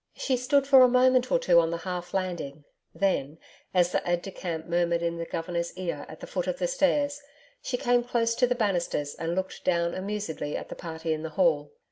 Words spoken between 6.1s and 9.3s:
the foot of the stairs, she came close to the bannisters